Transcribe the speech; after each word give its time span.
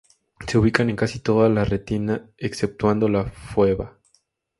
Se 0.47 0.57
ubican 0.57 0.89
en 0.89 0.95
casi 0.95 1.19
toda 1.19 1.47
la 1.47 1.63
retina 1.63 2.27
exceptuando 2.39 3.07
la 3.07 3.25
fóvea. 3.31 3.99